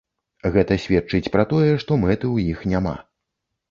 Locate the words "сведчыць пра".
0.85-1.43